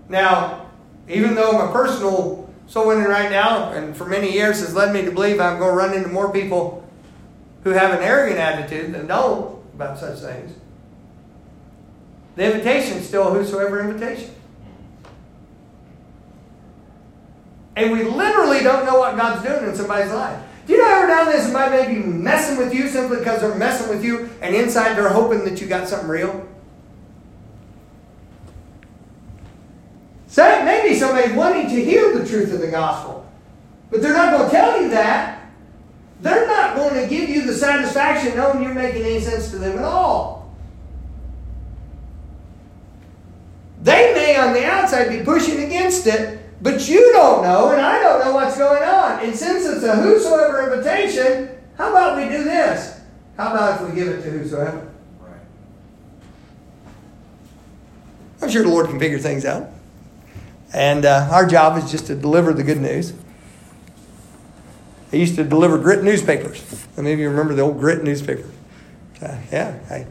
[0.09, 0.67] Now,
[1.09, 5.05] even though my personal soul winning right now, and for many years has led me
[5.05, 6.88] to believe I'm going to run into more people
[7.65, 10.55] who have an arrogant attitude than don't about such things.
[12.37, 14.31] The invitation is still whosoever invitation.
[17.77, 20.43] And we literally don't know what God's doing in somebody's life.
[20.67, 23.55] Do you know ever down there somebody may be messing with you simply because they're
[23.55, 26.47] messing with you and inside they're hoping that you got something real?
[30.27, 33.27] So maybe somebody wanting to hear the truth of the gospel.
[33.91, 35.38] But they're not going to tell you that.
[36.21, 39.79] They're not going to give you the satisfaction knowing you're making any sense to them
[39.79, 40.39] at all.
[43.83, 48.03] They may on the outside be pushing against it, but you don't know, and I
[48.03, 49.25] don't know what's going on.
[49.25, 53.01] And since it's a whosoever invitation, how about we do this?
[53.37, 54.93] How about if we give it to whosoever?
[55.21, 55.41] Right.
[58.43, 59.71] I'm sure the Lord can figure things out.
[60.75, 63.13] And uh, our job is just to deliver the good news.
[65.13, 66.87] I used to deliver grit newspapers.
[66.97, 68.49] Many of you remember the old grit newspaper.
[69.23, 70.07] Uh, yeah, I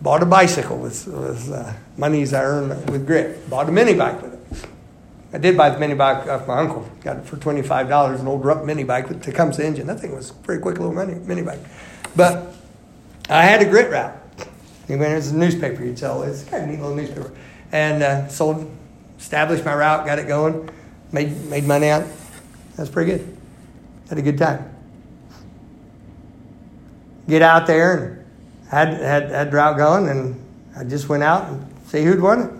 [0.00, 3.48] bought a bicycle with, with uh, monies I earned with grit.
[3.48, 4.68] Bought a mini bike with it.
[5.32, 6.86] I did buy the mini bike off my uncle.
[7.02, 9.86] Got it for twenty five dollars, an old Rupp mini bike with Tecumseh engine.
[9.86, 11.60] That thing was a pretty quick little mini, mini bike.
[12.14, 12.52] But
[13.30, 14.14] I had a grit route.
[14.88, 16.22] It was a newspaper you'd sell.
[16.22, 17.32] It's kind of a neat little newspaper.
[17.70, 18.70] And uh, sold,
[19.18, 20.68] established my route, got it going,
[21.12, 22.04] made, made money out.
[22.76, 23.36] That's pretty good.
[24.12, 24.70] Had a good time.
[27.26, 30.38] Get out there and had, had, had drought going, and
[30.76, 32.50] I just went out and see who'd won it.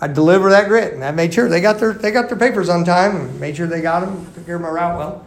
[0.00, 2.70] I'd deliver that grit, and I made sure they got their they got their papers
[2.70, 5.26] on time, and made sure they got them, took care of my route well.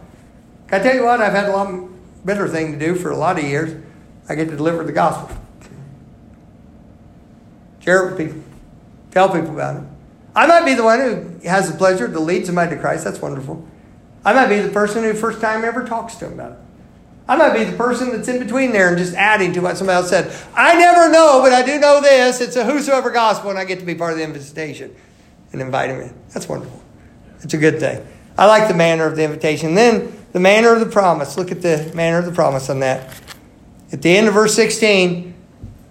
[0.66, 1.20] Can I tell you what?
[1.20, 1.88] I've had a lot
[2.24, 3.80] better thing to do for a lot of years.
[4.28, 5.30] I get to deliver the gospel,
[7.78, 8.42] share it with people,
[9.12, 9.82] tell people about it.
[10.34, 13.04] I might be the one who has the pleasure to lead somebody to Christ.
[13.04, 13.64] That's wonderful.
[14.24, 16.58] I might be the person who first time ever talks to them about it.
[17.28, 19.96] I might be the person that's in between there and just adding to what somebody
[19.96, 20.32] else said.
[20.54, 22.40] I never know, but I do know this.
[22.40, 24.94] It's a whosoever gospel, and I get to be part of the invitation
[25.52, 26.14] and invite him in.
[26.30, 26.82] That's wonderful.
[27.40, 28.06] It's a good thing.
[28.36, 29.74] I like the manner of the invitation.
[29.74, 31.36] Then the manner of the promise.
[31.36, 33.20] Look at the manner of the promise on that.
[33.92, 35.34] At the end of verse 16,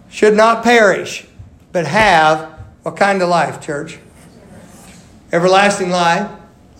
[0.10, 1.26] should not perish,
[1.72, 2.52] but have
[2.84, 4.00] what kind of life, church?
[5.32, 6.30] Everlasting life.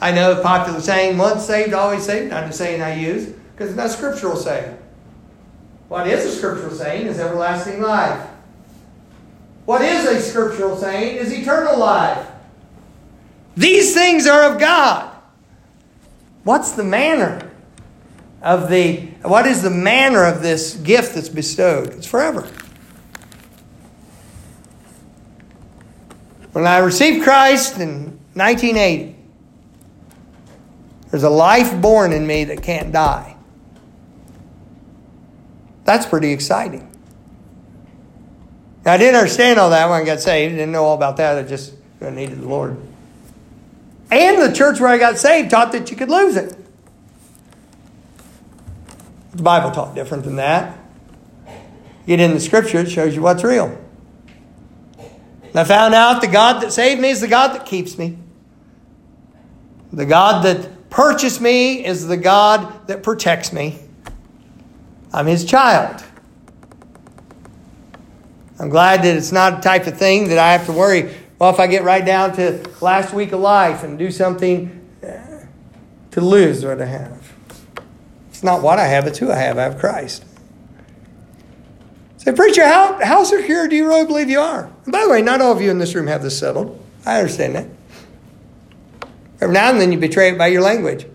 [0.02, 3.70] I know a popular saying, once saved, always saved, not the saying I use, because
[3.70, 4.76] it's not scriptural saying.
[5.88, 8.28] What is a scriptural saying is everlasting life.
[9.66, 12.28] What is a scriptural saying is eternal life.
[13.56, 15.16] These things are of God.
[16.44, 17.52] What's the manner
[18.42, 21.90] of the what is the manner of this gift that's bestowed?
[21.90, 22.50] It's forever.
[26.54, 29.16] When I received Christ in 1980,
[31.12, 33.36] there's a life born in me that can't die.
[35.84, 36.88] That's pretty exciting.
[38.86, 40.54] Now, I didn't understand all that when I got saved.
[40.54, 41.38] I didn't know all about that.
[41.38, 42.78] I just needed the Lord.
[44.10, 46.56] And the church where I got saved taught that you could lose it.
[49.34, 50.78] The Bible taught different than that.
[52.08, 53.78] Get in the scripture, it shows you what's real.
[55.44, 58.18] And I found out the God that saved me is the God that keeps me.
[59.94, 63.80] The God that purchased me is the God that protects me.
[65.12, 66.04] I'm his child.
[68.60, 71.16] I'm glad that it's not a type of thing that I have to worry.
[71.40, 75.46] Well, if I get right down to last week of life and do something uh,
[76.12, 77.34] to lose what I have,
[78.30, 79.58] it's not what I have, it's who I have.
[79.58, 80.26] I have Christ.
[82.18, 84.72] Say, preacher, how, how secure do you really believe you are?
[84.84, 86.80] And by the way, not all of you in this room have this settled.
[87.04, 87.66] I understand that.
[89.42, 91.08] Every now and then you betray it by your language.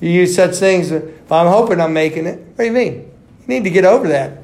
[0.00, 2.38] You use such things, I'm hoping I'm making it.
[2.38, 2.94] What do you mean?
[2.94, 4.38] You need to get over that.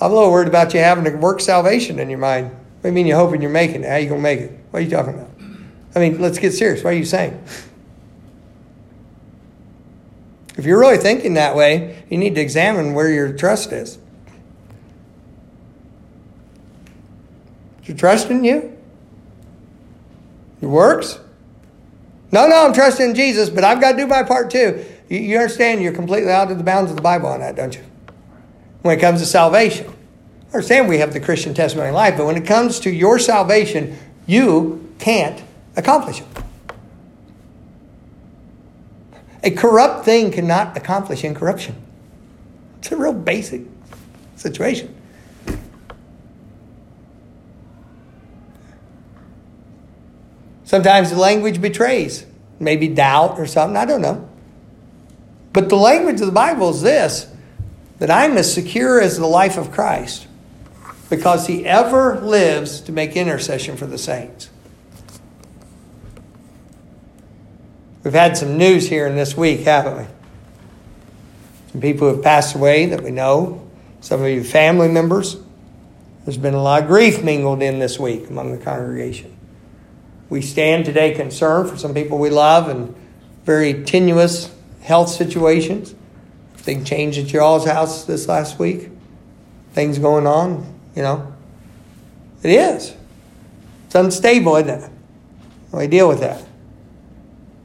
[0.00, 2.50] I'm a little worried about you having to work salvation in your mind.
[2.50, 3.88] What do you mean you're hoping you're making it?
[3.88, 4.58] How are you going to make it?
[4.70, 5.28] What are you talking about?
[5.94, 6.82] I mean, let's get serious.
[6.82, 7.42] What are you saying?
[10.56, 13.98] If you're really thinking that way, you need to examine where your trust is.
[17.82, 18.76] Is your trust in you?
[20.60, 21.18] Your works?
[22.32, 24.84] No, no, I'm trusting in Jesus, but I've got to do my part too.
[25.08, 27.74] You, you understand you're completely out of the bounds of the Bible on that, don't
[27.74, 27.82] you?
[28.82, 29.92] When it comes to salvation.
[30.50, 33.18] I understand we have the Christian testimony in life, but when it comes to your
[33.18, 33.96] salvation,
[34.26, 35.42] you can't
[35.76, 36.26] accomplish it.
[39.42, 41.76] A corrupt thing cannot accomplish incorruption.
[42.78, 43.62] It's a real basic
[44.36, 44.94] situation.
[50.70, 52.24] Sometimes the language betrays,
[52.60, 54.28] maybe doubt or something, I don't know.
[55.52, 57.26] But the language of the Bible is this
[57.98, 60.28] that I'm as secure as the life of Christ
[61.08, 64.48] because he ever lives to make intercession for the saints.
[68.04, 70.04] We've had some news here in this week, haven't we?
[71.72, 73.68] Some people have passed away that we know,
[74.00, 75.36] some of you family members.
[76.24, 79.29] There's been a lot of grief mingled in this week among the congregation.
[80.30, 82.94] We stand today concerned for some people we love and
[83.44, 85.94] very tenuous health situations.
[86.64, 88.90] Big change at your all's house this last week.
[89.72, 91.34] Things going on, you know.
[92.42, 92.94] It is.
[93.86, 94.90] It's unstable, isn't it?
[95.72, 96.44] We deal with that.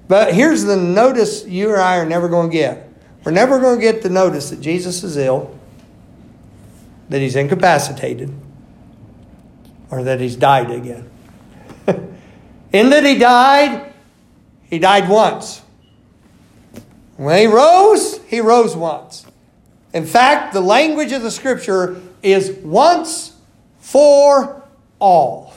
[0.07, 2.89] But here's the notice you or I are never going to get.
[3.23, 5.57] We're never going to get the notice that Jesus is ill,
[7.09, 8.31] that he's incapacitated,
[9.89, 11.09] or that he's died again.
[12.75, 13.93] In that he died,
[14.63, 15.61] he died once.
[17.15, 19.25] When he rose, he rose once.
[19.93, 23.37] In fact, the language of the scripture is once
[23.79, 24.61] for
[24.99, 25.53] all.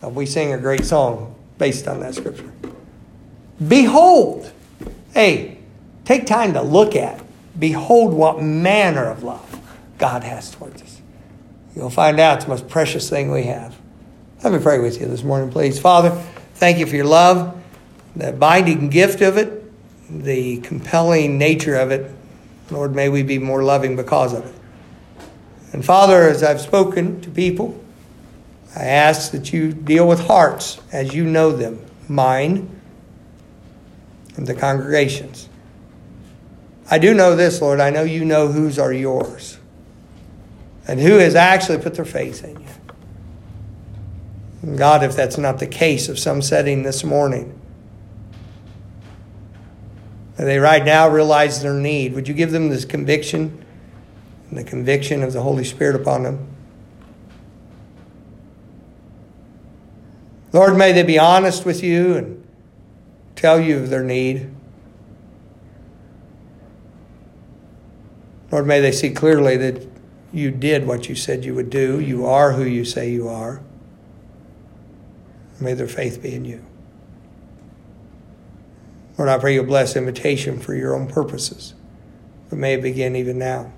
[0.00, 2.50] Now, we sing a great song based on that scripture.
[3.68, 4.50] Behold,
[5.12, 5.58] hey,
[6.06, 7.22] take time to look at.
[7.58, 9.60] Behold, what manner of love
[9.98, 11.02] God has towards us.
[11.76, 13.76] You'll find out it's the most precious thing we have.
[14.42, 15.78] Let me pray with you this morning, please.
[15.78, 16.18] Father,
[16.60, 17.60] thank you for your love,
[18.14, 19.64] the binding gift of it,
[20.10, 22.10] the compelling nature of it.
[22.70, 24.54] Lord, may we be more loving because of it.
[25.72, 27.82] And Father, as I've spoken to people,
[28.76, 32.80] I ask that you deal with hearts as you know them, mine
[34.36, 35.48] and the congregations.
[36.90, 37.80] I do know this, Lord.
[37.80, 39.58] I know you know whose are yours
[40.86, 42.69] and who has actually put their faith in you.
[44.76, 47.58] God, if that's not the case of some setting this morning,
[50.36, 53.64] they right now realize their need, would you give them this conviction
[54.48, 56.46] and the conviction of the Holy Spirit upon them?
[60.52, 62.48] Lord, may they be honest with you and
[63.36, 64.50] tell you of their need.
[68.50, 69.86] Lord, may they see clearly that
[70.32, 72.00] you did what you said you would do.
[72.00, 73.62] You are who you say you are.
[75.60, 76.64] May their faith be in you.
[79.18, 81.74] Lord, I pray you'll bless invitation for your own purposes,
[82.48, 83.70] but may it begin even now.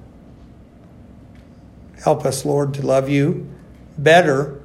[2.04, 3.48] Help us, Lord, to love you
[3.98, 4.60] better,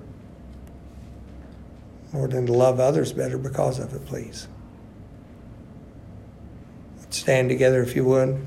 [2.13, 4.47] Lord, and to love others better because of it, please.
[6.99, 8.45] Let's stand together if you would.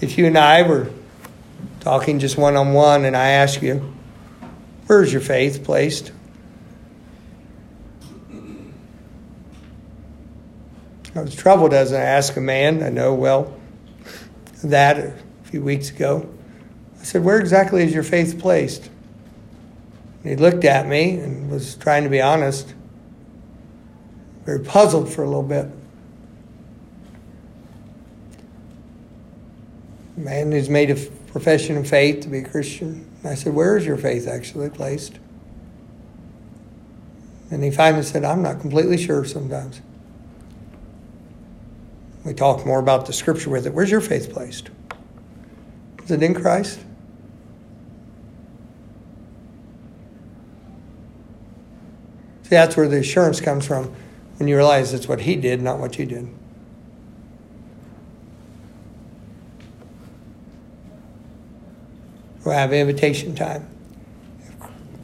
[0.00, 0.90] If you and I were
[1.80, 3.92] talking just one on one and I ask you,
[4.92, 6.12] where's your faith placed?
[11.14, 13.58] I was troubled as I asked a man I know well
[14.62, 15.14] that a
[15.44, 16.28] few weeks ago.
[17.00, 18.90] I said, Where exactly is your faith placed?
[20.22, 22.74] And he looked at me and was trying to be honest,
[24.44, 25.70] very puzzled for a little bit.
[30.18, 30.96] A man who's made a
[31.30, 33.08] profession of faith to be a Christian.
[33.22, 35.18] And I said, Where is your faith actually placed?
[37.50, 39.80] And he finally said, I'm not completely sure sometimes.
[42.24, 43.74] We talk more about the scripture with it.
[43.74, 44.70] Where's your faith placed?
[46.04, 46.78] Is it in Christ?
[52.44, 53.94] See, that's where the assurance comes from
[54.38, 56.28] when you realize it's what he did, not what you did.
[62.44, 63.68] We'll have invitation time.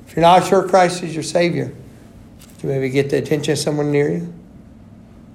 [0.07, 1.72] If you're not sure Christ is your Savior,
[2.62, 4.34] you maybe get the attention of someone near you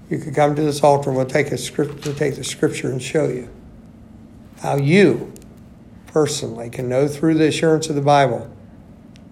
[0.10, 2.92] you could come to this altar and we'll take a script we'll take the scripture
[2.92, 3.50] and show you
[4.62, 5.34] how you
[6.08, 8.56] personally can know through the assurance of the Bible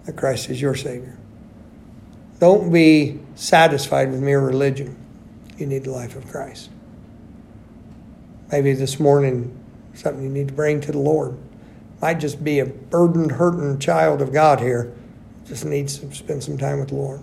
[0.04, 1.16] that Christ is your Savior.
[2.40, 4.96] Don't be satisfied with mere religion.
[5.56, 6.68] You need the life of Christ.
[8.50, 9.56] Maybe this morning
[9.94, 11.38] something you need to bring to the Lord.
[12.02, 14.92] Might just be a burdened, hurting child of God here.
[15.46, 17.20] Just needs to spend some time with the Lord.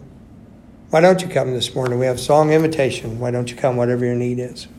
[0.90, 2.00] Why don't you come this morning?
[2.00, 3.20] We have song invitation.
[3.20, 4.70] Why don't you come, whatever your need is?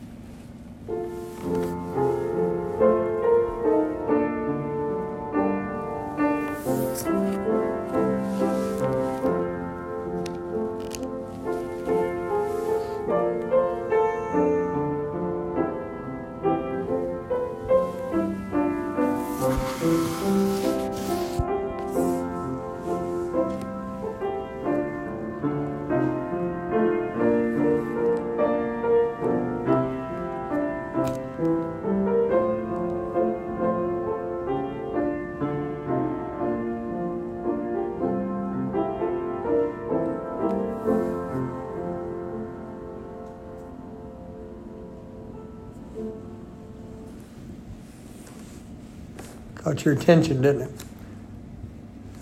[49.71, 50.83] Caught your attention, didn't it?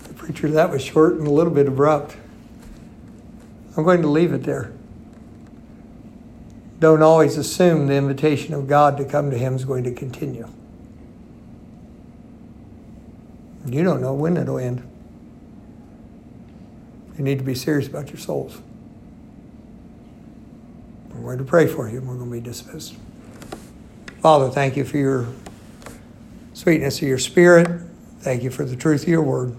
[0.04, 2.16] The preacher, that was short and a little bit abrupt.
[3.76, 4.72] I'm going to leave it there.
[6.78, 10.48] Don't always assume the invitation of God to come to Him is going to continue.
[13.66, 14.88] You don't know when it'll end.
[17.18, 18.62] You need to be serious about your souls.
[21.08, 22.94] We're going to pray for you and we're going to be dismissed.
[24.20, 25.26] Father, thank you for your
[26.60, 27.80] sweetness of your spirit.
[28.18, 29.56] Thank you for the truth of your word.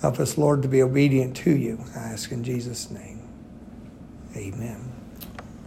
[0.00, 1.78] Help us, Lord, to be obedient to you.
[1.94, 3.20] I ask in Jesus' name.
[4.34, 4.90] Amen.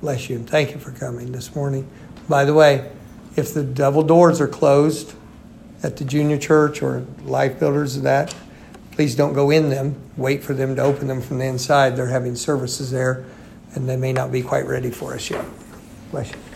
[0.01, 1.87] Bless you and thank you for coming this morning.
[2.27, 2.91] By the way,
[3.35, 5.13] if the double doors are closed
[5.83, 8.33] at the junior church or life builders of that,
[8.89, 9.95] please don't go in them.
[10.17, 11.95] Wait for them to open them from the inside.
[11.95, 13.23] They're having services there
[13.75, 15.45] and they may not be quite ready for us yet.
[16.09, 16.52] Bless you.